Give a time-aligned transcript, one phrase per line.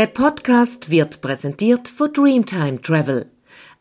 [0.00, 3.30] Der Podcast wird präsentiert von Dreamtime Travel,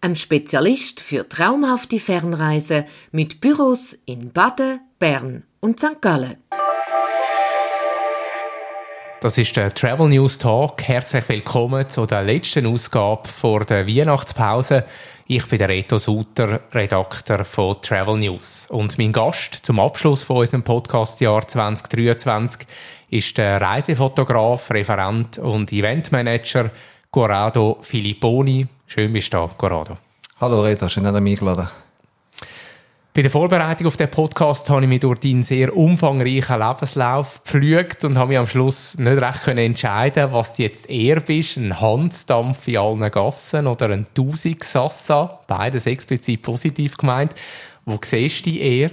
[0.02, 2.84] einem Spezialist für traumhafte Fernreise
[3.14, 6.02] mit Büros in Baden, Bern und St.
[6.02, 6.36] Gallen.
[9.22, 10.84] Das ist der Travel News Talk.
[10.84, 14.84] Herzlich willkommen zu der letzten Ausgabe vor der Weihnachtspause.
[15.26, 18.66] Ich bin der Reto Suter, Redakteur von Travel News.
[18.70, 22.68] Und mein Gast zum Abschluss von unserem Podcastjahr 2023
[23.10, 26.72] ist der Reisefotograf, Referent und Eventmanager
[27.12, 28.68] Corrado Filipponi.
[28.88, 29.98] Schön bist du da, Corrado.
[30.40, 31.68] Hallo Reto, schön, dass du mich eingeladen
[33.20, 38.06] bei der Vorbereitung auf den Podcast habe ich mich durch deinen sehr umfangreichen Lebenslauf gepflügt
[38.06, 42.66] und habe mich am Schluss nicht recht entscheiden was du jetzt eher bist, ein Hansdampf
[42.70, 47.34] in allen Gassen oder ein Tausend-Sassa, beides explizit positiv gemeint.
[47.84, 48.92] Wo siehst du dich eher?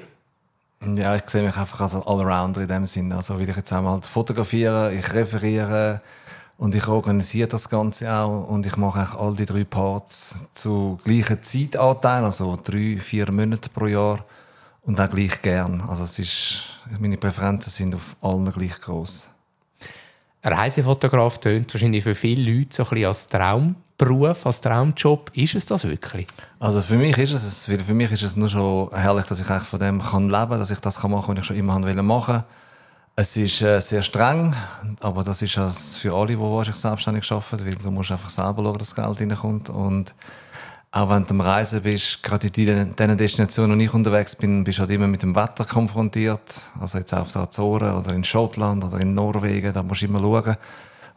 [0.84, 3.16] Ja, ich sehe mich einfach als Allrounder in dem Sinne.
[3.16, 6.00] Also, will ich jetzt einmal fotografiere, ich referiere,
[6.58, 10.98] und ich organisiere das Ganze auch und ich mache auch all die drei Parts zu
[11.04, 14.24] gleichen Zeitanteilen, also drei, vier Monate pro Jahr
[14.82, 15.82] und auch gleich gern.
[15.82, 16.62] Also es ist,
[16.98, 19.28] meine Präferenzen sind auf allen gleich groß.
[20.42, 23.28] Reisefotograf tönt wahrscheinlich für viele Leute so ein bisschen als
[23.98, 25.30] Traumberuf, als Traumjob.
[25.34, 26.26] Ist es das wirklich?
[26.60, 29.68] Also für mich ist es, für mich ist es nur schon herrlich, dass ich eigentlich
[29.68, 32.44] von dem kann leben, dass ich das kann machen, was ich schon immer machen wollte.
[33.18, 34.54] Es ist äh, sehr streng,
[35.00, 38.62] aber das ist es für alle, die wahrscheinlich selbstständig arbeiten, weil du musst einfach selber
[38.62, 39.70] schauen, dass das Geld reinkommt.
[39.70, 40.14] Und
[40.90, 44.78] auch wenn du am Reisen bist, gerade in diesen Destinationen, wo ich unterwegs bin, bist
[44.78, 46.60] du halt immer mit dem Wetter konfrontiert.
[46.78, 50.20] Also jetzt auf der Azoren oder in Schottland oder in Norwegen, da musst du immer
[50.20, 50.56] schauen.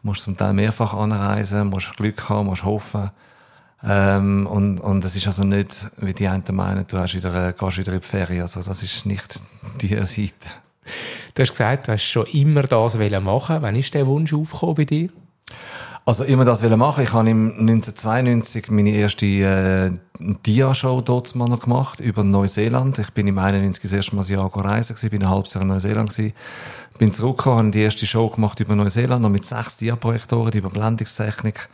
[0.02, 3.12] Du musst zum Teil mehrfach anreisen, musst Glück haben, musst hoffen.
[3.84, 7.54] Ähm, und, und es ist also nicht, wie die einen meinen, du hast wieder, äh,
[7.54, 8.42] gehst wieder in die Ferien.
[8.42, 9.42] Also das ist nicht
[9.82, 10.34] die Seite.
[11.36, 14.86] Du hast gesagt, du hast schon immer das machen Wann ist der Wunsch aufgekommen bei
[14.86, 15.10] dir?
[16.06, 17.04] Also immer das machen.
[17.04, 22.98] Ich habe im 1992 meine erste äh, Dia-Show dort mal noch gemacht über Neuseeland.
[22.98, 25.62] Ich bin im 91 das erste Mal ein Jahr reisen gewesen, bin ein halbes Jahr
[25.62, 26.34] in Neuseeland gewesen.
[27.00, 31.70] Bin zurückgekommen, habe die erste Show gemacht über Neuseeland, noch mit sechs Dia-Projektoren, die Überblendungstechnik.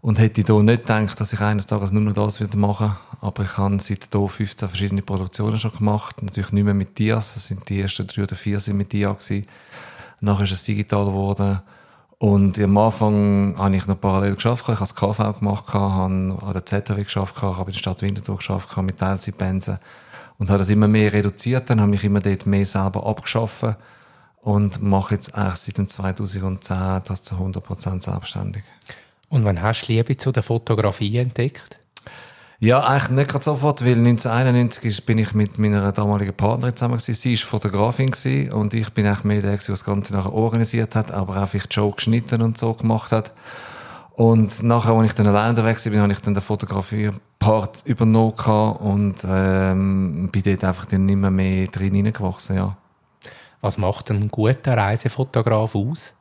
[0.00, 2.96] Und hätte da nicht gedacht, dass ich eines Tages nur noch das wieder mache.
[3.20, 6.22] Aber ich habe seit da 15 verschiedene Produktionen schon gemacht.
[6.22, 7.34] Natürlich nicht mehr mit Dias.
[7.34, 9.44] Das sind die ersten drei oder vier sind mit Dia gewesen.
[10.22, 11.60] Nachher ist es digital geworden.
[12.16, 14.62] Und am Anfang habe ich noch parallel geschafft.
[14.62, 18.38] Ich habe das KV gemacht, habe an der ZHW geschafft, habe in der Stadt Winterthur
[18.38, 19.78] geschafft, mit Teilzeitpensen.
[20.38, 21.68] Und habe das immer mehr reduziert.
[21.68, 23.76] Dann habe ich immer dort mehr selber abgeschafft.
[24.42, 28.62] Und mache jetzt erst seit dem 2010 das zu 100% selbstständig.
[29.28, 31.80] Und wann hast du Liebe zu der Fotografie entdeckt?
[32.62, 37.14] Ja, eigentlich nicht gerade sofort, weil 1991 bin ich mit meiner damaligen Partnerin zusammen gewesen.
[37.14, 40.94] Sie war Fotografin gewesen und ich bin eigentlich mehr der, der das Ganze nachher organisiert
[40.94, 43.32] hat, aber auch vielleicht Show geschnitten und so gemacht hat.
[44.12, 49.24] Und nachher, als ich dann allein unterwegs bin, habe ich dann den Fotografie-Part übernommen und
[49.26, 52.76] ähm, bin dort einfach dann nicht mehr, mehr drin hineingewachsen, ja.
[53.60, 56.12] Was macht ein guter Reisefotograf aus?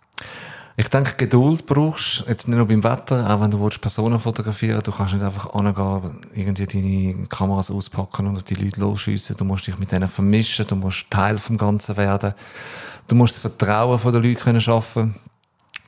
[0.80, 4.88] Ich denke, Geduld brauchst jetzt nicht nur beim Wetter, auch wenn du Personen fotografieren willst.
[4.88, 9.36] Du kannst nicht einfach angehen, irgendwie deine Kameras auspacken und die Leute losschiessen.
[9.36, 12.34] Du musst dich mit denen vermischen, du musst Teil vom Ganzen werden.
[13.10, 15.16] Du musst das Vertrauen von den Leuten können schaffen,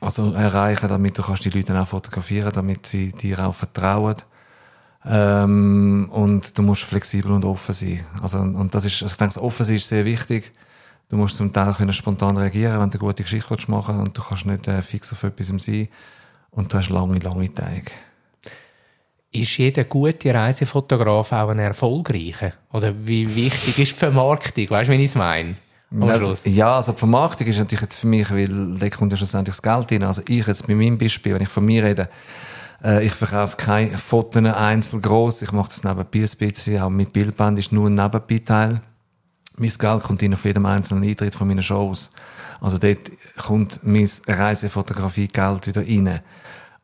[0.02, 4.16] also erreichen, damit du kannst die Leute auch fotografieren, damit sie dir auch vertrauen.
[5.06, 8.04] Ähm, und du musst flexibel und offen sein.
[8.20, 10.52] Also, und das ist, also ich denke, das Offen sein ist sehr wichtig.
[11.12, 14.16] Du musst zum Teil können spontan reagieren, wenn du eine gute Geschichte machen willst und
[14.16, 15.88] du kannst nicht äh, fix auf etwas sein.
[16.52, 17.92] Und du hast lange, lange Tage.
[19.30, 22.54] Ist jeder gute Reisefotograf auch ein erfolgreicher?
[22.72, 24.70] Oder wie wichtig ist die Vermarktung?
[24.70, 25.56] Weißt du, wie ich es meine?
[26.00, 29.56] Also, ja, also die Vermarktung ist natürlich jetzt für mich, weil da kommt ja schlussendlich
[29.56, 30.04] das Geld rein.
[30.04, 32.08] Also ich jetzt bei meinem Beispiel, wenn ich von mir rede,
[32.82, 35.42] äh, ich verkaufe keine Fotos einzeln groß.
[35.42, 36.80] Ich mache das nebenbei ein bisschen.
[36.80, 38.80] Auch mit Bildband ist nur ein Nebenbeiteil
[39.56, 42.10] mein Geld kommt in auf jedem einzelnen Eintritt von meinen Shows.
[42.60, 46.20] Also dort kommt mein Reisefotografie-Geld wieder rein.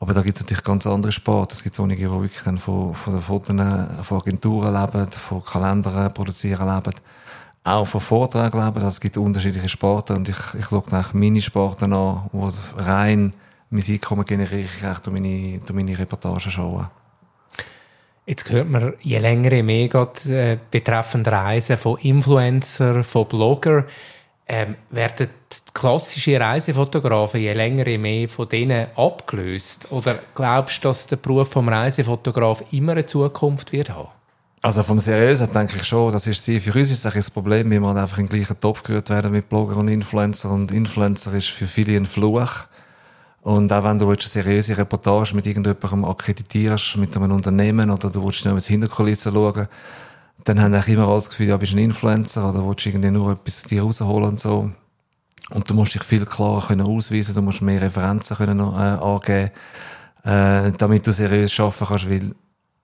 [0.00, 1.52] Aber da gibt es natürlich ganz andere Sport.
[1.52, 3.56] Es gibt einige, die wirklich dann von, von den Fotos,
[4.02, 6.94] von Agenturen leben, von Kalendern produzieren leben,
[7.64, 8.76] auch von Vorträgen leben.
[8.76, 13.32] Also es gibt unterschiedliche Sporten und ich, ich schaue eigentlich meine Sporten an, wo rein
[13.70, 16.88] mein Einkommen generiere ich durch meine, durch meine Reportagen schauen.
[18.28, 23.86] Jetzt hört man je länger, je mehr geht, äh, betreffend Reisen von Influencer, von Blogger.
[24.46, 25.28] Ähm, werden
[25.72, 29.86] klassische Reisefotografen je länger, je mehr von denen abgelöst?
[29.90, 34.10] Oder glaubst du, dass der Beruf vom Reisefotograf immer eine Zukunft wird haben?
[34.60, 36.44] Also vom Seriösen denke ich schon, das ist.
[36.44, 39.48] Für uns ist das Problem, wie man einfach in den gleichen Topf gerührt werden mit
[39.48, 40.50] Blogger und Influencer.
[40.50, 42.66] Und Influencer ist für viele ein Fluch.
[43.48, 48.22] Und auch wenn du eine seriöse Reportage mit irgendjemandem akkreditierst, mit einem Unternehmen, oder du
[48.22, 49.68] willst schnell ins Hinterkulissen schauen,
[50.44, 53.62] dann haben auch immer das Gefühl, ja, bist ein Influencer, oder willst irgendwie nur etwas
[53.62, 54.70] dir rausholen und so.
[55.48, 59.50] Und du musst dich viel klarer können ausweisen, du musst mehr Referenzen können, äh, angeben,
[60.24, 62.34] äh, damit du seriös arbeiten kannst, weil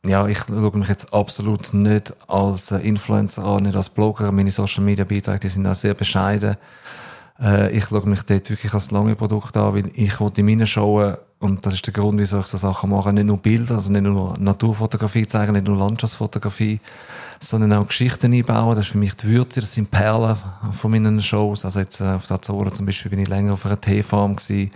[0.06, 4.32] ja, ich schaue mich jetzt absolut nicht als Influencer an, nicht als Blogger.
[4.32, 6.56] Meine Social Media Beiträge, die sind auch sehr bescheiden.
[7.40, 10.66] Äh, ich schaue mich dort wirklich als lange Produkt an, weil ich wollte in meinen
[10.66, 13.92] Shows, und das ist der Grund, wieso ich so Sachen mache, nicht nur Bilder, also
[13.92, 16.80] nicht nur Naturfotografie zeigen, nicht nur Landschaftsfotografie,
[17.40, 18.76] sondern auch Geschichten einbauen.
[18.76, 20.36] Das ist für mich die Würze, das sind Perlen
[20.72, 21.64] von meinen Shows.
[21.64, 24.70] Also jetzt äh, auf der Azoren zum Beispiel bin ich länger auf einer Teefarm gewesen,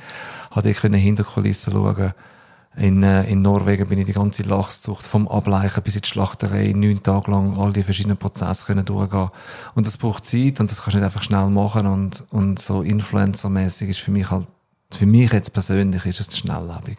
[0.65, 2.13] ich hinter Kulissen schauen
[2.79, 6.73] in, äh, in Norwegen bin ich die ganze Lachszucht vom Ableichen bis in die Schlachterei
[6.75, 9.29] neun Tage lang all die verschiedenen Prozesse können durchgehen.
[9.75, 12.83] Und das braucht Zeit und das kannst du nicht einfach schnell machen und, und so
[12.83, 14.47] Influencer-mäßig ist für mich halt,
[14.91, 16.99] für mich jetzt persönlich ist es schnelllebig.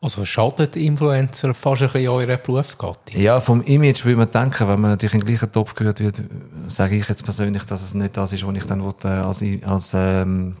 [0.00, 3.20] Also schadet Influencer fast ein bisschen eurer Berufsgattung?
[3.20, 6.20] Ja, vom Image würde man denken, wenn man natürlich in den gleichen Topf gehört wird,
[6.66, 9.92] sage ich jetzt persönlich, dass es nicht das ist, was ich dann äh, als, als
[9.94, 10.56] ähm,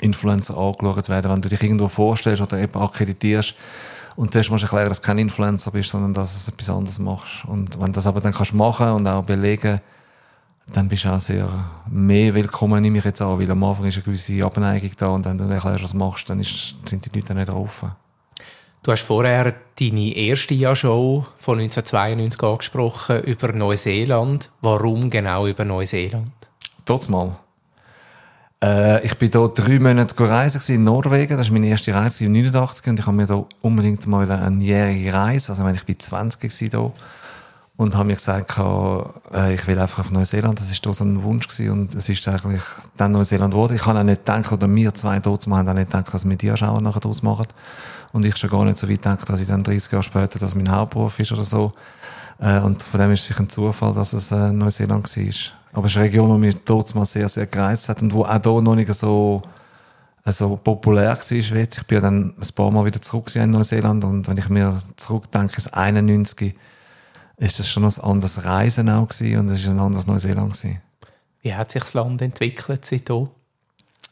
[0.00, 1.30] Influencer angeschaut werden.
[1.30, 3.54] Wenn du dich irgendwo vorstellst oder eben akkreditierst
[4.16, 6.98] und zuerst musst du erklären, dass du kein Influencer bist, sondern dass du etwas anderes
[6.98, 7.44] machst.
[7.46, 9.80] Und wenn du das aber dann kannst machen und auch belegen,
[10.72, 11.48] dann bist du auch sehr
[11.88, 15.24] mehr willkommen, nehme ich jetzt an, weil am Anfang ist eine gewisse Abneigung da und
[15.24, 17.92] wenn du dann erklärst, was du machst, dann ist, sind die Leute nicht offen.
[18.82, 24.50] Du hast vorher deine erste Jahr-Show von 1992 angesprochen über Neuseeland.
[24.60, 26.32] Warum genau über Neuseeland?
[26.84, 27.36] Trotz mal.
[28.62, 31.36] Äh, ich bin hier drei Monate reisen in Norwegen.
[31.36, 34.64] Das war meine erste Reise im 89 und ich habe mir da unbedingt mal eine
[34.64, 36.92] jährige Reise, also ich bin 20 hier
[37.76, 40.58] und habe mir gesagt, äh, ich will einfach auf Neuseeland.
[40.58, 42.62] Das ist da so ein Wunsch gewesen und es ist eigentlich
[42.96, 43.76] dann Neuseeland geworden.
[43.76, 46.36] Ich kann auch nicht denken, oder wir zwei dort haben auch nicht gedacht, dass wir
[46.36, 47.46] die Schauer nachher draus machen.
[48.12, 50.54] Und ich schon gar nicht so weit denke, dass ich dann 30 Jahre später, dass
[50.54, 51.74] mein Hauptberuf ist oder so.
[52.38, 55.34] Äh, und von dem ist es sicher ein Zufall, dass es äh, Neuseeland war.
[55.76, 58.24] Aber es ist eine Region, die mich dort mal sehr, sehr gereizt hat und wo
[58.24, 59.42] auch hier noch nicht so,
[60.24, 61.78] so populär war jetzt.
[61.78, 64.74] Ich bin ja dann ein paar Mal wieder zurück in Neuseeland und wenn ich mir
[64.96, 66.54] zurückdenke, das 91,
[67.36, 70.80] ist das schon ein anderes Reisen auch gewesen und es ist ein anderes Neuseeland gewesen.
[71.42, 73.28] Wie hat sich das Land entwickelt seitdem?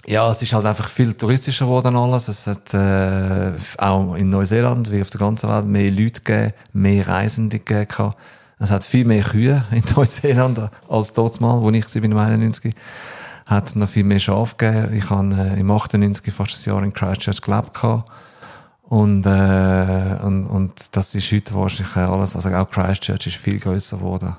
[0.07, 2.29] Ja, es ist halt einfach viel touristischer geworden alles.
[2.29, 7.09] Es hat äh, auch in Neuseeland wie auf der ganzen Welt mehr Leute gegeben, mehr
[7.09, 8.13] Reisende gegeben.
[8.59, 12.75] Es hat viel mehr Kühe in Neuseeland als dort mal, wo ich bin im 91
[13.47, 14.97] hat noch viel mehr Schafe gegeben.
[14.97, 17.79] Ich habe äh, im 98 fast ein Jahr in Christchurch gelebt
[18.83, 23.99] und, äh, und, und das ist heute wahrscheinlich alles, also auch Christchurch ist viel größer
[23.99, 24.37] geworden.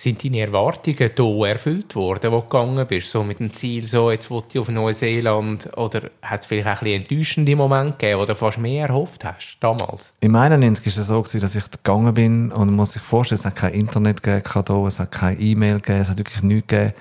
[0.00, 3.10] Sind deine Erwartungen hier erfüllt worden, wo du gegangen bist?
[3.10, 5.76] So mit dem Ziel, so, jetzt wollte ich auf Neuseeland?
[5.76, 9.24] Oder hat es vielleicht auch ein bisschen enttäuschende Momente gegeben, wo du fast mehr erhofft
[9.24, 10.12] hast, damals?
[10.20, 13.44] Im 91 war es so, dass ich gegangen bin und man muss sich vorstellen, es
[13.44, 16.94] hat kein Internet gegeben, es hat keine E-Mail gegeben, es hat wirklich nichts gegeben.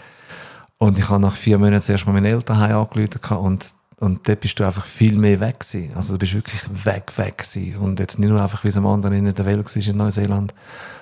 [0.80, 4.60] Und ich habe nach vier Monaten zuerst mal meine Eltern angerufen und und dort bist
[4.60, 5.92] du einfach viel mehr weg gewesen.
[5.96, 7.78] Also du bist wirklich weg, weg gewesen.
[7.78, 10.54] Und jetzt nicht nur einfach, wie es am anderen in der Welt war in Neuseeland,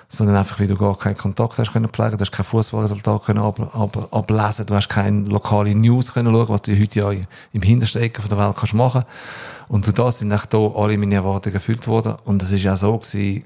[0.08, 3.40] sondern einfach, wie du gar keinen Kontakt hast können pflegen, du hast kein Fußballresultat können
[3.40, 7.10] ab, ab, ablesen, du hast keine lokale News können schauen, was du heute ja
[7.52, 9.02] im hintersten Ecke von der Welt kannst machen.
[9.68, 12.14] Und du da sind echt da alle meine Erwartungen erfüllt worden.
[12.24, 13.44] Und es ist ja so gewesen,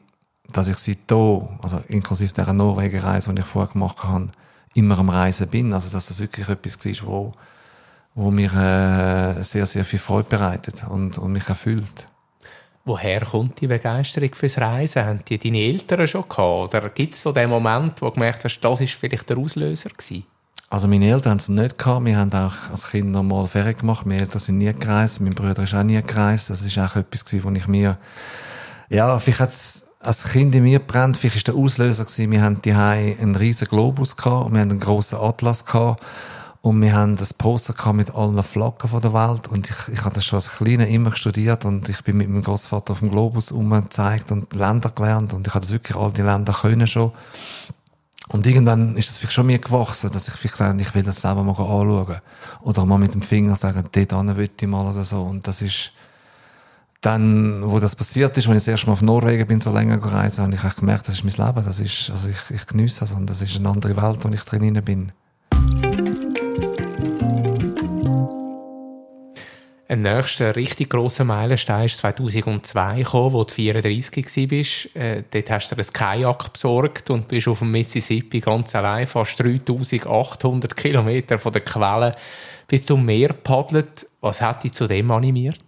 [0.53, 4.29] dass ich seit da, also inklusive der Norwegen-Reise, die ich vorher gemacht habe,
[4.75, 5.73] immer am Reisen bin.
[5.73, 7.33] Also, dass das wirklich etwas war, wo,
[8.15, 12.09] wo mir äh, sehr, sehr viel Freude bereitet und, und mich erfüllt.
[12.85, 15.05] Woher kommt die Begeisterung fürs Reisen?
[15.05, 16.75] Haben die deine Eltern schon gehabt?
[16.75, 19.91] Oder gibt es so den Moment, wo du gemerkt hast, das war vielleicht der Auslöser
[19.91, 20.25] gewesen?
[20.71, 22.05] Also meine Eltern haben es nicht gehabt.
[22.05, 24.07] Wir haben auch als Kind normal Ferien gemacht.
[24.07, 25.21] Meine Eltern sind nie gereist.
[25.21, 26.49] Mein Bruder ist auch nie gereist.
[26.49, 27.99] Das ist auch etwas gewesen, wo ich mir,
[28.89, 31.17] ja, vielleicht hat es als Kind in mir brennt.
[31.17, 32.31] Vielleicht war der Auslöser gewesen.
[32.31, 34.53] Wir haben die einen riesen Globus gehabt.
[34.53, 36.03] Wir haben einen grossen Atlas gehabt.
[36.63, 39.49] Und wir haben das Poster mit allen Flaggen von der Welt.
[39.49, 41.65] Und ich, ich habe das schon als Kleiner immer studiert.
[41.65, 45.33] Und ich bin mit meinem Großvater auf dem Globus umgezeigt und Länder gelernt.
[45.33, 47.13] Und ich habe das wirklich all die Länder können schon.
[48.29, 51.23] Und irgendwann ist es vielleicht schon mir gewachsen, dass ich vielleicht habe, ich will das
[51.23, 52.21] selber mal anschauen.
[52.63, 55.23] Oder mal mit dem Finger sagen, dort hin will ich mal oder so.
[55.23, 55.93] Und das ist,
[57.01, 59.97] dann, wo das passiert ist, wenn ich das erste Mal auf Norwegen bin, so länger
[59.97, 61.65] gereist, habe ich gemerkt, das ist mein Leben.
[61.65, 64.43] Das ist, also ich, ich genieße das und das ist eine andere Welt, wo ich
[64.43, 65.11] drin bin.
[69.91, 74.95] Ein nächster richtig grosser Meilenstein ist 2002 gekommen, wo du 34 warst.
[74.95, 79.09] Äh, dort hast du dir ein Kajak besorgt und bist auf dem Mississippi ganz allein,
[79.09, 82.15] fast 3800 Kilometer von der Quelle
[82.69, 84.07] bis zum Meer paddelt.
[84.21, 85.59] Was hat dich zu dem animiert?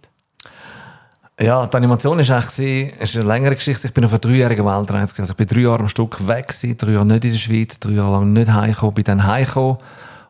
[1.37, 3.87] Ja, die Animation ist eigentlich ist eine längere Geschichte.
[3.87, 5.15] Ich bin auf einer dreijährigen Weltreise.
[5.19, 7.91] Also ich bin drei Jahre am Stück weg drei Jahre nicht in der Schweiz, drei
[7.91, 9.79] Jahre lang nicht heimgekommen, bin dann heimgekommen.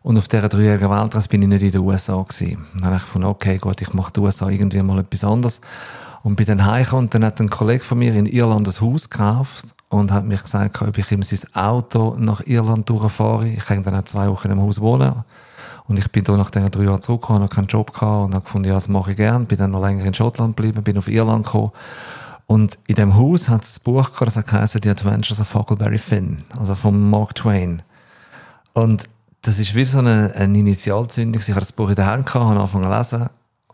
[0.03, 2.65] Und auf dieser dreijährigen Weltreise bin ich nicht in den USA gewesen.
[2.75, 5.61] Dann habe ich gefunden, okay, gut, ich mache die USA irgendwie mal etwas anderes.
[6.23, 9.09] Und bin dann heimgekommen und dann hat ein Kollege von mir in Irland ein Haus
[9.09, 13.47] gekauft und hat mich gesagt, ob ich ihm sein Auto nach Irland durchfahre.
[13.47, 15.23] Ich kann dann auch zwei Wochen im Haus wohnen.
[15.85, 18.43] Und ich bin da nach diesen drei Jahren zurückgekommen, habe keinen Job gehabt und habe
[18.43, 19.45] gefunden, ja, das mache ich gern.
[19.45, 21.71] Bin dann noch länger in Schottland geblieben, bin auf Irland gekommen.
[22.45, 25.97] Und in dem Haus hat es ein Buch gehabt, das heißt The Adventures of Huckleberry
[25.97, 27.81] Finn, also von Mark Twain.
[28.73, 29.03] Und
[29.43, 31.41] das ist wie so eine, eine Initialzündung.
[31.41, 33.29] Ich habe das Buch in der Hand habe angefangen zu lesen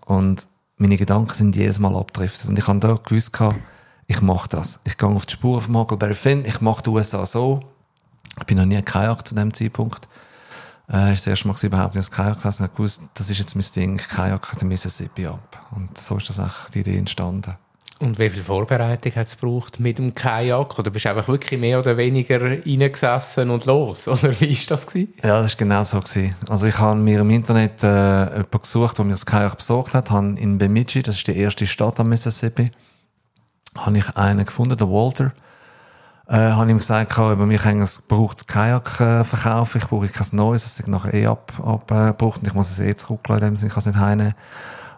[0.06, 0.48] und
[0.78, 2.50] meine Gedanken sind jedes Mal abgedriftet.
[2.50, 3.38] Und ich habe da gewusst,
[4.08, 4.80] ich mache das.
[4.84, 7.60] Ich gehe auf die Spur von Huckleberry Finn, ich mache die USA so.
[8.40, 10.08] Ich bin noch nie Kajak zu dem Zeitpunkt.
[10.88, 13.98] Äh, das erste Mal überhaupt das Kajak gesessen und gewusst, das ist jetzt mein Ding,
[13.98, 15.68] Kajak den Mississippi ab.
[15.72, 17.56] Und so ist das echt die Idee entstanden.
[18.02, 20.80] Und wie viel Vorbereitung hat es gebraucht mit dem Kajak?
[20.80, 24.08] Oder bist du einfach wirklich mehr oder weniger reingesessen und los?
[24.08, 24.88] Oder wie war das?
[24.88, 25.14] Gewesen?
[25.22, 26.00] Ja, das war genau so.
[26.00, 26.34] Gewesen.
[26.48, 30.12] Also ich habe mir im Internet äh, jemanden gesucht, der mir das Kajak besorgt hat.
[30.12, 32.72] Habe in Bemidji, das ist die erste Stadt am Mississippi,
[33.78, 35.34] habe ich einen gefunden, den Walter.
[36.30, 37.62] Äh, habe ihm gesagt, über mich
[38.08, 42.22] braucht das Kajak äh, verkaufen, ich brauche kein neues, es ist nachher eh abgebraucht ab,
[42.22, 44.36] und ich muss es eh zurückladen, ich kann es nicht heimnehmen.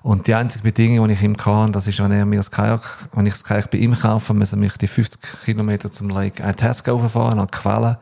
[0.03, 2.81] Und die einzige Bedingung, die ich ihm kann, das ist, wenn er mir das Kajak,
[3.13, 6.97] wenn ich das Kajak bei ihm kaufe, müssen wir die 50 Kilometer zum Lake Itasca
[6.97, 7.99] fahren, an die Quelle.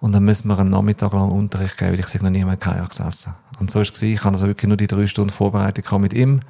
[0.00, 2.90] Und dann müssen wir einen Nachmittag lang Unterricht geben, weil ich noch nie mehr Kajak
[2.90, 3.34] gesessen.
[3.58, 6.40] Und so ist es Ich habe also wirklich nur die drei Stunden Vorbereitung mit ihm.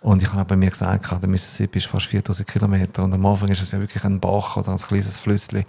[0.00, 3.04] Und ich habe bei mir gesagt, der Mississippi ist fast 4000 Kilometer.
[3.04, 5.66] Und am Anfang ist es ja wirklich ein Bach oder ein kleines Flüssli.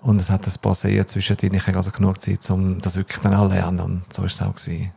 [0.00, 1.54] Und es hat ein paar Seen zwischendrin.
[1.54, 3.80] Ich habe also genug Zeit, um das wirklich dann auch zu lernen.
[3.80, 4.92] Und so ist es auch gewesen.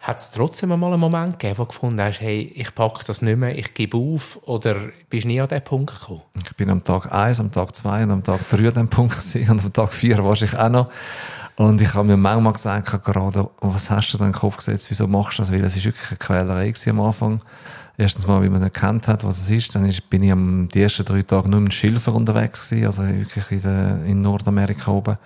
[0.00, 3.20] Hat es trotzdem einmal einen Moment gegeben, wo du gefunden hast, hey, ich packe das
[3.20, 4.38] nicht mehr, ich gebe auf?
[4.44, 4.76] Oder
[5.10, 6.22] bist du nie an diesen Punkt gekommen?
[6.42, 9.14] Ich bin am Tag 1, am Tag 2 und am Tag 3 an diesem Punkt
[9.14, 10.90] gewesen, und am Tag 4 wahrscheinlich auch noch.
[11.56, 14.88] Und ich habe mir manchmal gesagt, gerade, was hast du da in den Kopf gesetzt,
[14.88, 15.52] wieso machst du das?
[15.52, 17.42] Weil es ist wirklich eine Quälerei am Anfang.
[17.98, 19.74] Erstens mal, wie man kennt hat, was es ist.
[19.74, 23.60] Dann bin ich am, ersten drei Tage nur mit Schilfer unterwegs gewesen, also wirklich in,
[23.60, 25.16] der, in Nordamerika oben.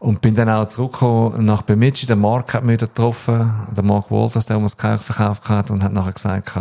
[0.00, 2.06] Und bin dann auch zurückgekommen nach Bemidji.
[2.06, 3.52] Der Mark hat mich getroffen.
[3.76, 6.52] Der Mark Walters, der uns das verkauft hat und hat nachher gesagt,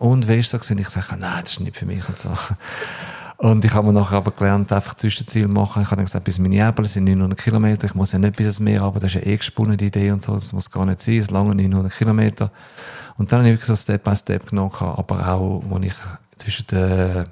[0.00, 0.70] und wie ist das?
[0.70, 2.30] Und ich sage, nein, das ist nicht für mich und so.
[3.36, 5.82] Und ich habe mir nachher aber gelernt, einfach Zwischenziel machen.
[5.82, 7.84] Ich habe dann gesagt, bis Minneapolis sind 900 Kilometer.
[7.84, 10.10] Ich muss ja nicht bis ins Meer, aber das ist ja eh gesponnen, die Idee
[10.12, 10.34] und so.
[10.34, 11.18] Das muss gar nicht sein.
[11.18, 12.50] Es lange 900 Kilometer.
[13.16, 15.94] Und dann habe ich wirklich so Step by Step genommen, aber auch, wo ich
[16.38, 17.24] zwischen den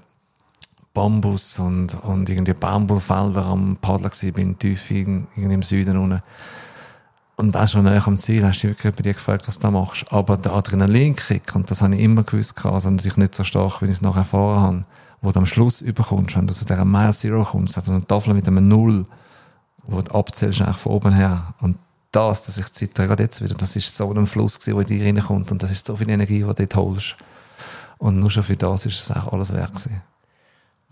[0.95, 6.23] Bambus und, und irgendwie Baumwollfelder am Paddeln war, bin tief irgendwie im Süden unten.
[7.37, 9.71] Und auch schon näher am Ziel hast du wirklich bei dir gefragt, was du da
[9.71, 10.05] machst.
[10.13, 13.87] Aber der Adrenalinkick, und das habe ich immer gewusst, also natürlich nicht so stark, wie
[13.87, 14.85] ich es nachher erfahren habe,
[15.23, 18.35] wo du am Schluss überkommst, wenn du zu dieser Mile Zero kommst, also eine Tafel
[18.35, 19.07] mit einem Null,
[19.85, 21.55] wo du abzählst von oben her.
[21.61, 21.79] Und
[22.13, 25.01] das, dass ich zittere, gerade jetzt wieder, das ist so ein Fluss gewesen, der in
[25.01, 27.17] dir reinkommt und das ist so viel Energie, die du dort holst.
[27.99, 30.03] Und nur schon für das ist es auch alles wert gewesen.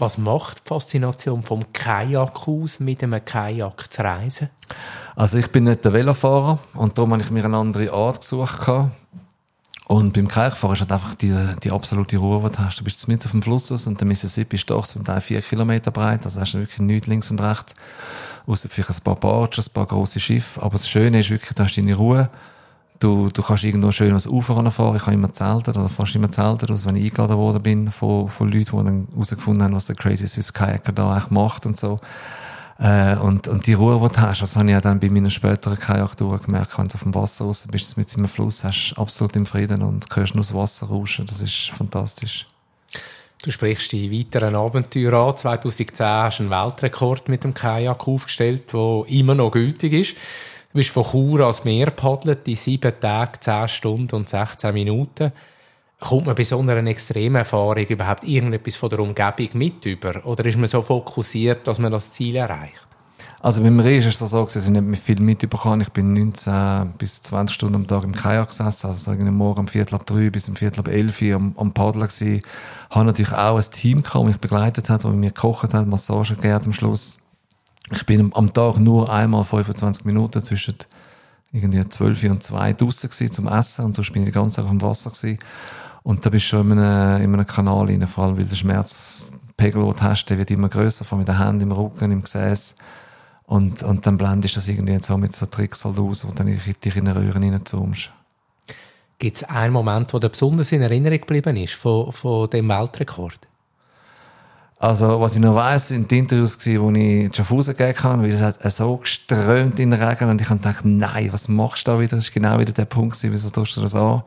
[0.00, 4.48] Was macht die Faszination vom Kajak aus, mit einem Kajak zu reisen?
[5.14, 8.66] Also ich bin nicht der Velofahrer und darum habe ich mir eine andere Art gesucht.
[9.88, 12.80] Und beim Kajakfahren ist halt einfach die, die absolute Ruhe, die du hast.
[12.80, 15.42] Du bist mit auf dem Fluss aus und der Mississippi ist doch zum Teil vier
[15.42, 17.74] Kilometer breit, also hast du wirklich nichts links und rechts.
[18.46, 20.62] Außer vielleicht ein paar Barges, ein paar grosse Schiffe.
[20.62, 22.30] Aber das Schöne ist wirklich, du hast deine Ruhe
[23.00, 24.96] Du, du kannst irgendwo schön was Ufer fahren.
[24.96, 28.28] Ich habe immer zeltet oder fast immer zeltet, also wenn ich eingeladen worden bin von,
[28.28, 31.78] von Leuten, die dann herausgefunden haben, was der Crazy Swiss Kayaker da eigentlich macht und
[31.78, 31.96] so.
[32.78, 35.30] Äh, und, und die Ruhe, die du hast, das habe ich ja dann bei meinen
[35.30, 39.00] späteren Kajaktouren gemerkt, wenn du auf dem Wasser raus bist, mit einem Fluss, hast du
[39.00, 41.24] absolut im Frieden und hörst nur das Wasser rauschen.
[41.24, 42.46] Das ist fantastisch.
[43.42, 45.34] Du sprichst die weiteren Abenteuer an.
[45.34, 50.16] 2010 hast du einen Weltrekord mit dem Kajak aufgestellt, der immer noch gültig ist.
[50.72, 55.32] Du bist von Chur ans Meer paddelt in sieben Tagen, zehn Stunden und 16 Minuten.
[55.98, 60.24] Kommt man bei so einer extremen Erfahrung überhaupt irgendetwas von der Umgebung mit über?
[60.24, 62.86] Oder ist man so fokussiert, dass man das Ziel erreicht?
[63.40, 67.20] Also beim Reh ist es so, dass ich nicht viel mitbekommen Ich bin 19 bis
[67.22, 70.30] 20 Stunden am Tag im Kajak gesessen, also so irgendwie morgen um Viertel ab drei
[70.30, 72.42] bis um Viertel ab elf am, am Paddeln gewesen.
[72.90, 76.66] Habe natürlich auch ein Team das mich begleitet hat, das mir gekocht hat, Massage gegeben
[76.66, 77.19] am Schluss.
[77.92, 80.76] Ich bin am Tag nur einmal 25 Minuten zwischen
[81.52, 84.64] irgendwie 12 und 2 draussen gewesen zum Essen und sonst bin ich die ganze Zeit
[84.64, 85.38] auf dem Wasser gewesen.
[86.02, 88.56] Und da bist du schon in einem, in einem Kanal rein, vor allem weil der
[88.56, 92.22] Schmerzpegel, den du hast, der wird immer grösser, von mit den Händen im Rücken, im
[92.22, 92.76] Gesäß.
[93.44, 96.46] Und, und dann blendest du das irgendwie so mit so Tricks halt aus, wo dann
[96.46, 98.12] dich in eine Röhre reinzoomst.
[99.18, 103.49] Gibt es einen Moment, der besonders in Erinnerung geblieben ist von, von dem Weltrekord?
[104.82, 108.30] Also, was ich noch weiss, sind die Interviews gewesen, wo ich Schaffhausen gegeben habe, weil
[108.30, 111.90] es hat so geströmt in den Regen und ich habe gedacht, nein, was machst du
[111.90, 112.16] da wieder?
[112.16, 114.22] Das ist genau wieder der Punkt gewesen, wieso tust du das an?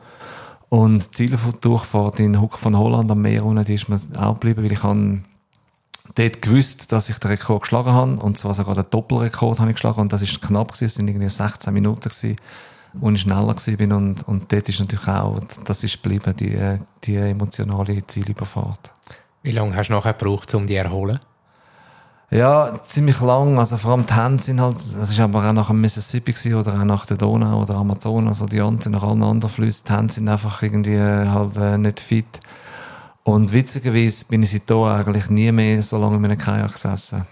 [0.68, 4.62] Und die Zieldurchfahrt in Huck von Holland am Meer unten, die ist mir auch geblieben,
[4.62, 5.22] weil ich habe
[6.14, 8.16] dort gewusst, dass ich den Rekord geschlagen habe.
[8.16, 10.02] Und zwar sogar den Doppelrekord habe ich geschlagen.
[10.02, 10.84] Und das ist knapp gewesen.
[10.84, 12.36] Es sind irgendwie 16 Minuten gewesen,
[12.92, 13.92] wo ich schneller gewesen bin.
[13.92, 18.92] Und, und dort ist natürlich auch, das ist geblieben, die, die emotionale Zielüberfahrt.
[19.44, 21.20] Wie lange hast du nachher gebraucht, um die zu erholen?
[22.30, 23.58] Ja, ziemlich lang.
[23.58, 26.54] Also vor allem die Hände sind halt, das ist aber auch nach dem Mississippi gewesen,
[26.54, 29.84] oder auch nach der Donau oder Amazonas oder die anderen, nach allen anderen Flüssen.
[29.86, 32.40] Die Hände sind einfach irgendwie halt äh, nicht fit.
[33.22, 37.26] Und witzigerweise bin ich seitdem eigentlich nie mehr so lange in einem Kajak gesessen.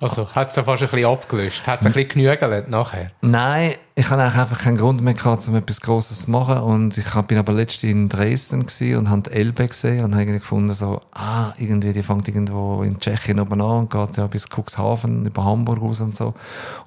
[0.00, 1.66] Also hat es fast ein bisschen abgelöst?
[1.66, 3.12] Hat es ein bisschen genügelt nachher?
[3.22, 6.58] Nein, ich hatte einfach keinen Grund mehr gehabt, um etwas Grosses zu machen.
[6.58, 10.74] Und ich bin aber letztens in Dresden und habe die Elbe gesehen und habe gefunden,
[10.74, 15.24] so, ah, irgendwie, die fängt irgendwo in Tschechien oben an und geht ja bis Cuxhaven,
[15.24, 16.34] über Hamburg raus und so.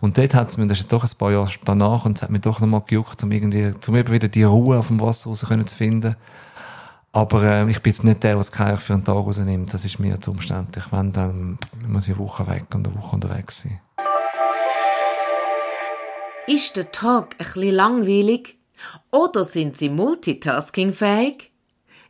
[0.02, 2.30] Und dort hat es mir, das ist doch ein paar Jahre danach, und es hat
[2.30, 5.40] mich doch nochmal gejuckt, um irgendwie, um eben wieder die Ruhe auf dem Wasser raus
[5.40, 6.16] zu finden.
[7.12, 8.50] Aber äh, ich bin jetzt nicht der, der das
[8.84, 9.74] für einen Tag rausnimmt.
[9.74, 10.86] Das ist mir zu umständlich.
[10.92, 13.80] Wenn, dann muss ich eine Woche weg und eine Woche unterwegs sein.
[16.48, 18.58] Ist der Tag bisschen langweilig?
[19.12, 21.52] Oder sind Sie multitaskingfähig?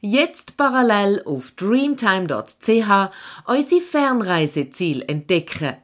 [0.02, 3.10] Jetzt parallel auf dreamtime.ch
[3.48, 5.76] unsere Fernreiseziel entdecken.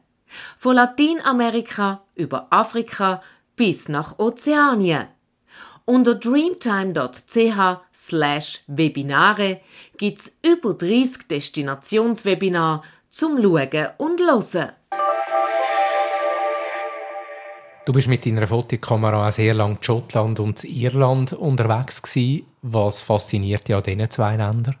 [0.56, 3.22] Von Lateinamerika über Afrika
[3.56, 5.06] bis nach Ozeanien.
[5.88, 9.60] Unter dreamtime.ch slash Webinare
[9.96, 14.70] gibt's über 30 Destinationswebinare zum Schauen und Hören.
[17.84, 22.46] Du bist mit deiner Fotokamera auch sehr lange in Schottland und Irland unterwegs gewesen.
[22.62, 24.74] Was fasziniert dich an diesen zwei Ländern?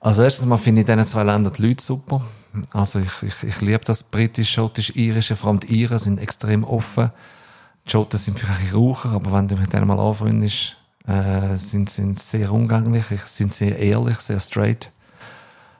[0.00, 2.26] Also erstens mal finde ich in diesen zwei Ländern die Leute super.
[2.72, 5.36] Also ich, ich, ich liebe das britisch, schottisch, irische.
[5.36, 7.12] Vor allem die Iren sind extrem offen.
[7.90, 12.52] Schotten sind vielleicht Raucher, aber wenn du mit denen mal anfreundest, äh, sind sie sehr
[12.52, 14.90] umgänglich, sind sehr ehrlich, sehr straight.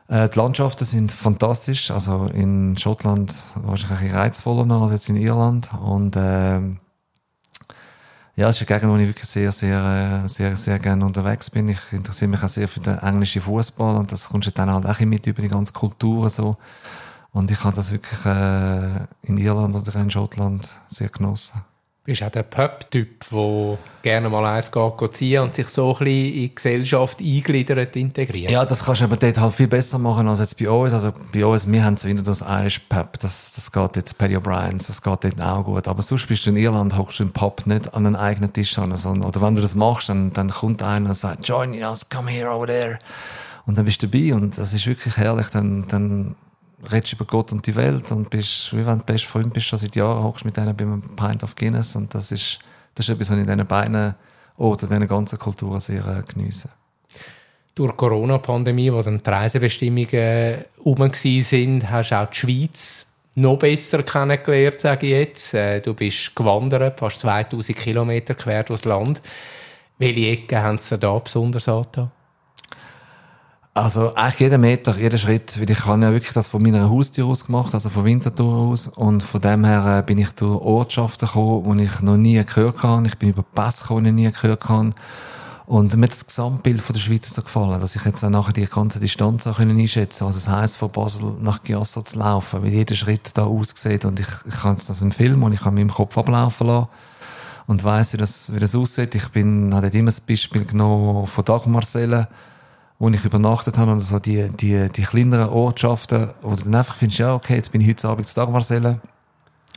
[0.09, 1.91] Äh, die Landschaften sind fantastisch.
[1.91, 5.71] Also in Schottland wahrscheinlich reizvoller noch als jetzt in Irland.
[5.75, 6.61] Und äh,
[8.37, 11.51] ja, es ist eine Gegend, wo ich wirklich sehr, sehr, äh, sehr, sehr gerne unterwegs
[11.51, 11.69] bin.
[11.69, 14.87] Ich interessiere mich auch sehr für den englischen Fußball und das kommst du dann halt
[14.87, 16.57] auch mit über die ganze Kultur so.
[17.33, 21.63] Und ich habe das wirklich äh, in Irland oder in Schottland sehr genossen
[22.09, 26.07] bist auch der Pub-Typ, der gerne mal eins geht, ziehen und sich so ein bisschen
[26.09, 28.51] in die Gesellschaft eingliedert, integriert.
[28.51, 30.95] Ja, das kannst du aber dort halt viel besser machen als jetzt bei uns.
[30.95, 34.37] Also bei uns, wir haben es wieder das Irish Pub, das, das geht jetzt Paddy
[34.37, 35.87] O'Brien's, das geht dort auch gut.
[35.87, 38.79] Aber sonst bist du in Irland, hockst du im Pub nicht an einen eigenen Tisch
[38.79, 42.09] an, sondern, oder wenn du das machst, dann, dann kommt einer und sagt, join us,
[42.09, 42.99] come here over there.
[43.67, 46.35] Und dann bist du dabei und das ist wirklich herrlich, dann, dann
[46.91, 49.79] redest über Gott und die Welt und bist, wie wenn du best Freund bist, schon
[49.79, 52.59] seit Jahren hockst mit denen beim Pint of Guinness und das ist,
[52.95, 54.15] das ist etwas, was ich in diesen beiden
[54.57, 56.71] Orten, in diesen ganzen Kulturen sehr äh, geniesse.
[57.75, 63.59] Durch die Corona-Pandemie, wo dann die Reisebestimmungen herum waren, hast du auch die Schweiz noch
[63.59, 65.55] besser kennengelernt, sage ich jetzt.
[65.55, 69.23] Äh, du bist gewandert, fast 2000 Kilometer quer durchs Land.
[69.99, 72.11] Welche Ecken haben sie da besonders angetan?
[73.79, 77.27] Also eigentlich jeden Meter, jeden Schritt, weil ich habe ja wirklich das von meiner Haustür
[77.27, 81.29] aus gemacht, also von Winterthur aus und von dem her äh, bin ich durch Ortschaften
[81.29, 83.07] gekommen, die ich noch nie gehört habe.
[83.07, 84.95] Ich bin über Pässe gekommen, die ich nie gehört habe.
[85.67, 88.53] Und mir hat das Gesamtbild von der Schweiz so gefallen, dass ich jetzt dann nachher
[88.53, 92.65] die ganze Distanz auch einschätzen konnte, was es heisst, von Basel nach Chiasso zu laufen,
[92.65, 94.05] wie jeder Schritt da aussieht.
[94.05, 96.89] Und ich, ich kann das im Film und ich kann meinem Kopf ablaufen lassen
[97.69, 99.15] und weiss, wie das, wie das aussieht.
[99.15, 102.27] Ich bin, habe immer das Beispiel genommen von Dagmarsellen,
[102.99, 106.97] wo ich übernachtet habe, und so die, die, die kleineren Ortschaften, wo du dann einfach
[106.97, 109.01] findest, ja, okay, jetzt bin ich heute Abend zu Dagmarsellen,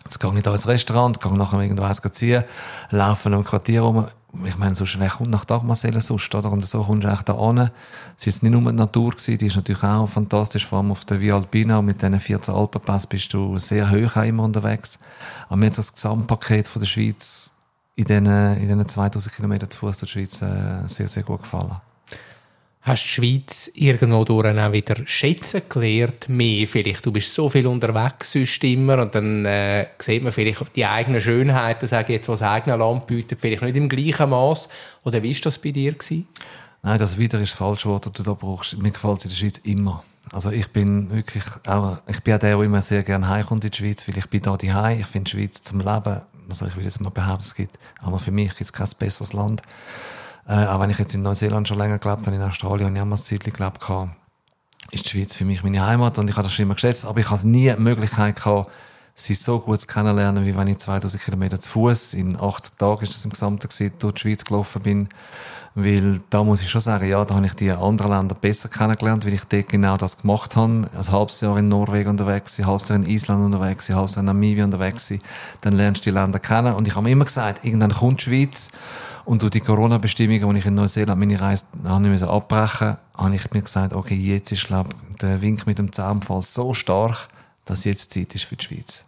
[0.03, 2.43] jetzt gehe ich da ins Restaurant, gehe nachher irgendwo eins ziehen,
[2.89, 4.07] laufe im Quartier rum,
[4.45, 6.51] ich meine, so schwer kommt nach Dagmarsellen sonst, oder?
[6.51, 7.69] Und so kommst du echt da an.
[8.17, 11.03] Es ist nicht nur die Natur gewesen, die ist natürlich auch fantastisch, vor allem auf
[11.05, 14.99] der Via Alpina, mit diesen 14 Alpenpass bist du sehr hoch immer unterwegs.
[15.47, 17.51] Aber mir hat das Gesamtpaket von der Schweiz
[17.95, 21.75] in diesen, in diesen 2000 Kilometern zu Fuß die Schweiz äh, sehr, sehr gut gefallen.
[22.83, 26.27] Hast die Schweiz irgendwo durch auch wieder schätzen gelernt?
[26.29, 27.05] Mehr vielleicht.
[27.05, 31.21] Du bist so viel unterwegs sonst immer und dann äh, sieht man vielleicht die eigenen
[31.21, 34.69] Schönheiten, sage ich jetzt, was das eigene Land bietet, vielleicht nicht im gleichen Maß.
[35.03, 35.91] Oder wie war das bei dir?
[35.91, 36.27] Gewesen?
[36.81, 38.75] Nein, das wieder ist das falsche Wort, das du da brauchst.
[38.79, 40.03] Mir gefällt es in der Schweiz immer.
[40.31, 43.69] Also ich bin wirklich auch, ich bin auch der, der immer sehr gerne heimkommt in
[43.69, 46.75] die Schweiz, weil ich bin da die Ich finde die Schweiz zum Leben, also ich
[46.75, 49.61] will jetzt mal behaupten, es gibt, aber für mich gibt es kein besseres Land.
[50.51, 53.01] Äh, auch wenn ich jetzt in Neuseeland schon länger gelebt habe, in Australien habe ich
[53.01, 53.79] auch mal ein Zeit gelebt,
[54.91, 57.21] ist die Schweiz für mich meine Heimat und ich habe das schon immer geschätzt, aber
[57.21, 58.69] ich habe nie die Möglichkeit gehabt,
[59.15, 63.13] sie so gut kennenlernen, wie wenn ich 2000 Kilometer zu Fuß in 80 Tagen ist
[63.13, 65.09] das im Gesamten gewesen, durch die Schweiz gelaufen bin.
[65.73, 69.25] Weil da muss ich schon sagen, ja, da habe ich die anderen Länder besser kennengelernt,
[69.25, 70.89] weil ich dort genau das gemacht habe.
[70.93, 74.23] Ein halbes Jahr in Norwegen unterwegs ein halbes Jahr in Island unterwegs ein halbes Jahr
[74.23, 75.13] in Namibia unterwegs.
[75.61, 76.73] Dann lernst du die Länder kennen.
[76.73, 78.69] Und ich habe immer gesagt, irgendwann kommt die Schweiz.
[79.23, 83.51] Und durch die Corona-Bestimmungen, als ich in Neuseeland meine Reise habe ich abbrechen habe ich
[83.51, 84.89] mir gesagt, okay, jetzt ist, glaube
[85.21, 87.27] der Wink mit dem Zaunfall so stark,
[87.65, 89.03] dass jetzt Zeit ist für die Schweiz.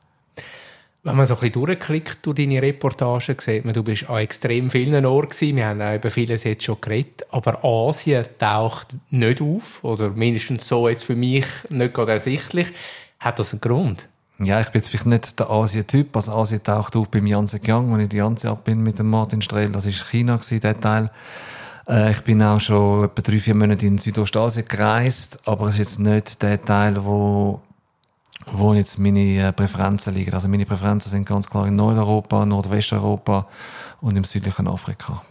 [1.05, 4.69] Wenn man so ein bisschen durchklickt durch deine Reportagen, sieht man, du bist an extrem
[4.69, 5.57] vielen Orten gewesen.
[5.57, 7.25] Wir haben auch über vieles jetzt schon geredet.
[7.29, 9.83] Aber Asien taucht nicht auf.
[9.83, 12.71] Oder mindestens so jetzt für mich nicht gerade ersichtlich.
[13.19, 14.07] Hat das einen Grund?
[14.39, 16.15] Ja, ich bin jetzt vielleicht nicht der Asien-Typ.
[16.15, 19.09] Also Asien taucht auf beim Yangtze Kiang, wo ich die Yangtze ab bin mit dem
[19.09, 19.69] Martin Strehl.
[19.71, 21.11] Das war China, der Teil.
[21.85, 25.39] Äh, ich bin auch schon etwa drei, vier Monate in Südostasien gereist.
[25.49, 27.61] Aber es ist jetzt nicht der Teil, wo
[28.51, 30.33] wo jetzt meine äh, Präferenzen liegen.
[30.33, 33.47] Also meine Präferenzen sind ganz klar in Nordeuropa, Nordwesteuropa
[34.01, 35.23] und im südlichen Afrika.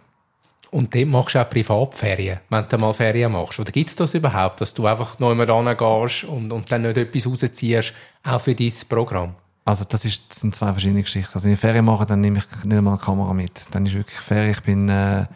[0.71, 3.61] Und dort machst du auch Privatferien, wenn du mal Ferien machst.
[3.61, 6.97] Oder gibt es das überhaupt, dass du einfach noch einmal gehst und, und dann nicht
[6.97, 7.93] etwas rausziehst,
[8.25, 9.35] auch für dein Programm?
[9.67, 11.33] Also das, ist, das sind zwei verschiedene Geschichten.
[11.35, 13.67] Also wenn ich Ferien mache, dann nehme ich nicht einmal eine Kamera mit.
[13.71, 14.51] Dann ist wirklich Ferien.
[14.51, 15.27] Ich bin äh,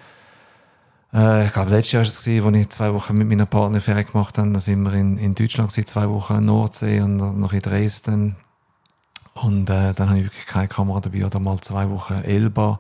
[1.16, 4.06] äh, ich glaube, letztes Jahr war es, als ich zwei Wochen mit meiner Partner Ferien
[4.06, 4.52] gemacht habe.
[4.52, 8.36] Da sind wir in, in Deutschland gewesen, zwei Wochen in Nordsee und noch in Dresden.
[9.34, 12.78] Und äh, dann habe ich wirklich keine Kamera dabei oder mal zwei Wochen Elba.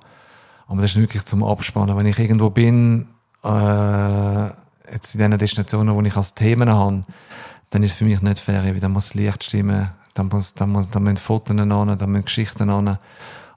[0.68, 1.96] Aber das ist wirklich zum Abspannen.
[1.96, 3.08] Wenn ich irgendwo bin,
[3.44, 4.46] äh,
[4.92, 7.02] jetzt in den Destinationen, wo ich als Themen habe,
[7.70, 10.54] dann ist es für mich nicht Ferien, weil dann muss das Licht stimmen, dann muss,
[10.54, 12.98] dann muss, dann müssen Fotos an, dann müssen Geschichten an.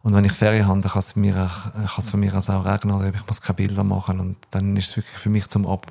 [0.02, 2.66] Und wenn ich Ferien habe, dann kann es, mir, kann es von mir aus auch
[2.66, 4.20] regnen oder ich muss keine Bilder machen.
[4.20, 5.86] Und dann ist es wirklich für mich zum Ab,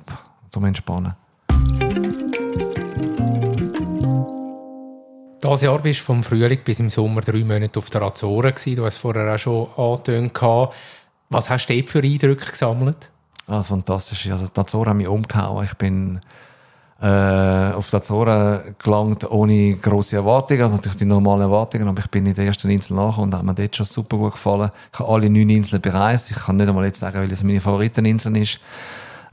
[0.49, 1.13] zum Entspannen.
[5.41, 8.75] Dieses Jahr bist du vom Frühling bis im Sommer drei Monate auf der Azoren gewesen.
[8.75, 10.33] Du hast es vorher auch schon angetönt.
[11.29, 13.11] Was hast du dort für Eindrücke gesammelt?
[13.47, 14.31] Ah, das Fantastische.
[14.31, 15.65] Also, die Azoren haben mich umgehauen.
[15.65, 16.19] Ich bin
[17.01, 22.09] äh, auf die Azoren gelangt ohne grosse Erwartungen, also natürlich die normalen Erwartungen, aber ich
[22.09, 24.69] bin in der ersten Insel nach und hat mir dort schon super gut gefallen.
[24.91, 26.29] Ich habe alle neun Inseln bereist.
[26.31, 28.59] Ich kann nicht einmal jetzt sagen, weil es meine Favoriteninsel ist.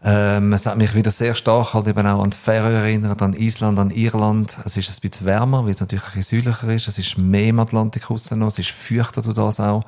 [0.05, 3.33] Ähm, es hat mich wieder sehr stark halt eben auch an die Färöer erinnert, an
[3.33, 4.57] Island, an Irland.
[4.65, 6.87] Es ist ein bisschen wärmer, weil es natürlich ein bisschen südlicher ist.
[6.87, 8.47] Es ist mehr im Atlantik raus noch.
[8.47, 9.83] Es ist feuchter du das auch.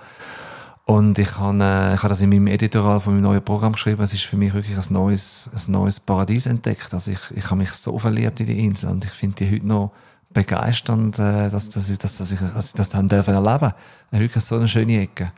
[0.90, 4.03] Und ich habe, äh, ich habe das in meinem Editorial von meinem neuen Programm geschrieben.
[4.03, 6.94] Es ist für mich wirklich ein neues, ein neues Paradies entdeckt.
[6.94, 9.66] Also ich, ich habe mich so verliebt in die Insel und ich finde die heute
[9.66, 9.92] noch
[10.33, 13.70] begeisternd, äh, dass, dass, dass, dass ich, dass ich das dann dürfen erleben.
[14.12, 15.31] Wirklich so eine schöne Ecke.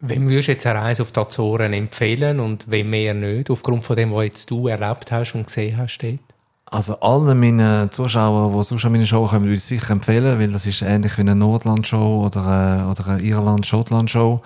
[0.00, 3.86] Wem würdest du jetzt eine Reise auf die Azoren empfehlen und wem mehr nicht, aufgrund
[3.86, 6.20] von dem, was jetzt du erlebt hast und gesehen hast dort?
[6.72, 10.52] Also allen meinen Zuschauern, die sonst an meine Show kommen, würde ich sicher empfehlen, weil
[10.52, 14.40] das ist ähnlich wie eine Nordland-Show oder eine, oder eine Irland-Schottland-Show.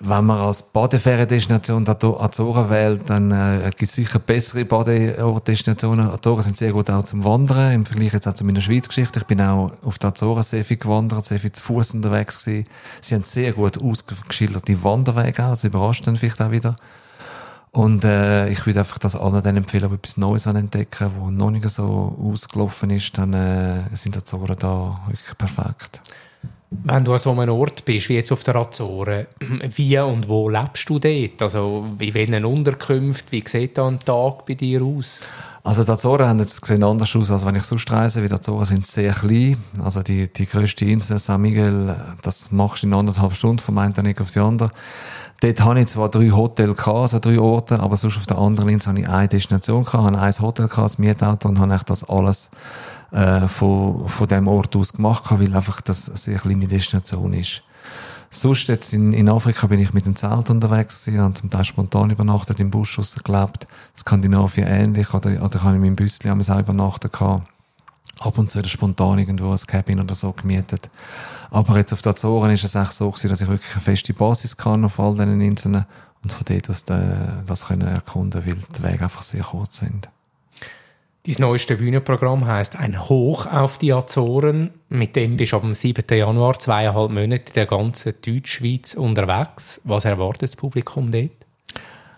[0.00, 6.10] Wenn man als Badeferiendestination die Azoren wählt, dann äh, gibt es sicher bessere Badedestinationen.
[6.10, 9.20] Azoren sind sehr gut auch zum Wandern, im Vergleich jetzt auch zu meiner Schweiz-Geschichte.
[9.20, 12.64] Ich bin auch auf der Azoren sehr viel gewandert, sehr viel zu Fuß unterwegs gewesen.
[13.00, 16.76] Sie haben sehr gut ausgeschilderte Wanderwege auch, das überrascht dann vielleicht auch wieder.
[17.78, 21.52] Und äh, ich würde einfach das allen dann empfehlen, die etwas Neues entdecken, wo noch
[21.52, 26.02] nicht so ausgelaufen ist, dann äh, sind die Azoren da wirklich perfekt.
[26.70, 29.26] Wenn du an so einem Ort bist, wie jetzt auf der Azoren,
[29.76, 31.40] wie und wo lebst du dort?
[31.40, 35.20] Also in welchen Unterkünften, wie sieht da ein Tag bei dir aus?
[35.64, 38.64] Also die Azoren haben jetzt gesehen anders aus, als wenn ich sonst reise, die Azoren
[38.64, 39.56] sind sehr klein.
[39.82, 43.94] Also die, die grösste Insel, San Miguel, das machst du in anderthalb Stunden vom einen
[43.94, 44.70] Tag auf die andere.
[45.40, 48.90] Dort hatte ich zwar drei Hotels, also drei Orte, aber sonst auf der anderen Insel
[48.90, 52.50] hatte ich eine Destination, habe ein Hotel, ein Mietauto und habe das alles
[53.12, 57.62] äh, von, von dem Ort aus gemacht, weil einfach das eine sehr kleine Destination ist.
[58.30, 61.64] Sonst jetzt in, in Afrika bin ich mit dem Zelt unterwegs gewesen, habe zum Teil
[61.64, 63.66] spontan übernachtet, im Busch gelebt.
[63.96, 67.46] Skandinavien ähnlich, oder, oder habe ich mit dem Büsschen auch übernachtet gehabt
[68.20, 70.90] ab und zu spontan irgendwo ein Cabin oder so gemietet.
[71.50, 74.12] Aber jetzt auf den Azoren ist es echt so gewesen, dass ich wirklich eine feste
[74.12, 75.86] Basis kann auf all diesen Inseln
[76.22, 80.08] und von dort aus das können erkunden, weil die Wege einfach sehr kurz sind.
[81.26, 84.70] Dein neueste Bühnenprogramm heißt Ein Hoch auf die Azoren.
[84.88, 86.04] Mit dem bist du ab dem 7.
[86.16, 89.80] Januar zweieinhalb Monate in der ganzen Deutschschweiz unterwegs.
[89.84, 91.30] Was erwartet das Publikum dort?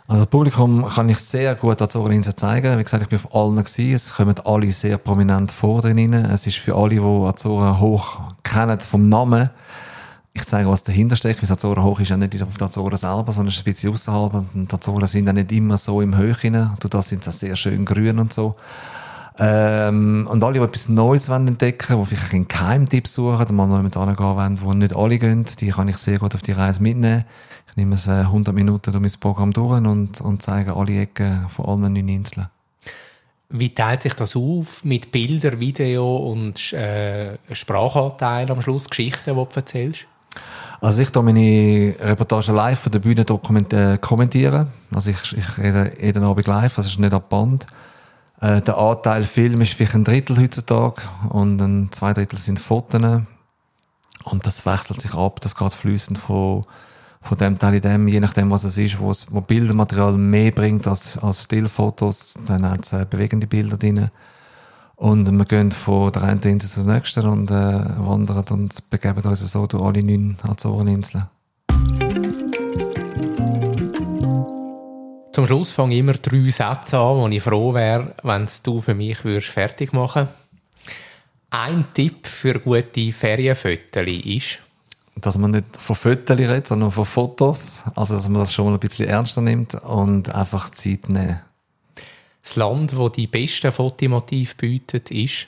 [0.07, 2.79] Also das Publikum kann ich sehr gut Organisator zeigen.
[2.79, 3.95] Wie gesagt, ich bin auf allen gewesen.
[3.95, 6.13] Es kommen alle sehr prominent vor drin.
[6.13, 9.51] Es ist für alle, die Azoren hoch kennen vom Namen,
[10.41, 11.43] ich zeige, was dahinter steckt.
[11.43, 14.35] Das Azoren hoch ist ja nicht auf der Azoren selber, sondern ein bisschen außerhalb.
[14.35, 16.55] Und die Azoren sind ja nicht immer so im Höhen.
[16.55, 18.57] Und da sind sie sehr schön grün und so.
[19.39, 23.67] Ähm, und alle, die etwas Neues entdecken wollen, die vielleicht einen Geheimtipp suchen, oder mal
[23.67, 26.53] noch jemand angehen wollen, wo nicht alle gehen, die kann ich sehr gut auf die
[26.53, 27.25] Reise mitnehmen.
[27.71, 31.49] Ich nehme es 100 äh, Minuten durch mein Programm durch und, und zeige alle Ecken
[31.49, 32.49] von allen neun Inseln.
[33.49, 39.45] Wie teilt sich das auf mit Bilder, Video und äh, Sprachanteil am Schluss, Geschichten, die
[39.45, 40.07] du erzählst?
[40.81, 44.69] Also ich tue meine Reportage live von der Bühne äh, kommentieren.
[44.93, 47.67] Also ich, ich rede jeden Abend live, also es ist nicht ab Band.
[48.41, 53.23] Äh, der Anteil Film ist vielleicht ein Drittel heutzutage und ein zwei Drittel sind Fotos.
[54.25, 56.63] Und das wechselt sich ab, das geht fließend von,
[57.21, 60.51] von dem Teil in dem, je nachdem was es ist, wo, es, wo Bildermaterial mehr
[60.51, 64.09] bringt als, als Stillfotos, dann hat es äh, bewegende Bilder drin.
[65.01, 69.41] Und wir gehen von der einen Insel zur nächsten und äh, wandern und begeben uns
[69.51, 71.25] so durch alle neun Azoreninseln.
[75.33, 78.95] Zum Schluss fange ich immer drei Sätze an, wo ich froh wäre, wenn du für
[78.95, 81.01] mich fertig machen würdest.
[81.49, 84.59] Ein Tipp für gute Ferienfotos ist?
[85.15, 87.85] Dass man nicht von Fotos redet, sondern von Fotos.
[87.97, 91.41] Also, dass man das schon mal ein bisschen ernster nimmt und einfach Zeit nehmen.
[92.43, 95.47] Das Land, das die besten Fotomotive bietet, ist?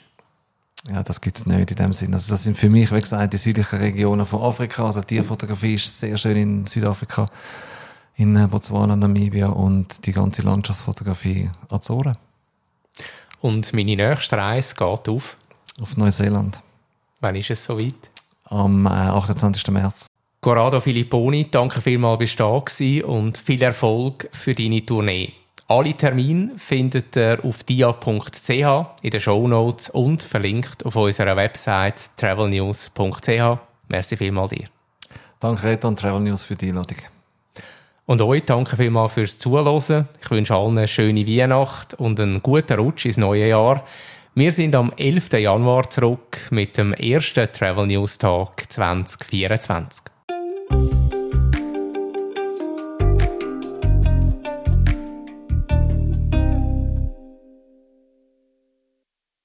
[0.89, 2.13] Ja, das gibt es nicht in dem Sinn.
[2.13, 4.85] Also das sind für mich, wie gesagt, die südlichen Regionen von Afrika.
[4.85, 7.25] Also Tierfotografie ist sehr schön in Südafrika
[8.15, 12.17] in äh, Botswana, Namibia und die ganze Landschaftsfotografie Azoren.
[13.41, 15.37] Und meine nächste Reise geht auf?
[15.81, 16.61] Auf Neuseeland.
[17.19, 17.95] Wann ist es soweit?
[18.45, 19.67] Am äh, 28.
[19.71, 20.07] März.
[20.41, 25.31] Corrado Filipponi, danke vielmals, bist du da und viel Erfolg für deine Tournee.
[25.67, 32.11] Alle Termine findet ihr auf dia.ch in den Show Notes und verlinkt auf unserer Website
[32.17, 33.59] travelnews.ch.
[33.87, 34.67] Merci vielmals dir.
[35.39, 36.97] Danke, Reto und Travel News für die Einladung.
[38.05, 40.07] Und euch danke vielmals fürs Zuhören.
[40.21, 43.83] Ich wünsche allen eine schöne Weihnacht und einen guten Rutsch ins neue Jahr.
[44.35, 45.33] Wir sind am 11.
[45.33, 50.03] Januar zurück mit dem ersten Travel News Tag 2024.